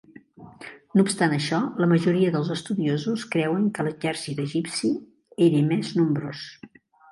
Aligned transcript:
No 0.99 1.03
obstant 1.07 1.35
això, 1.35 1.59
la 1.81 1.87
majoria 1.91 2.31
dels 2.37 2.49
estudiosos 2.57 3.27
creuen 3.37 3.69
que 3.77 3.87
l'exèrcit 3.89 4.43
egipci 4.47 4.93
era 5.51 5.65
més 5.71 5.95
nombrós. 6.03 6.45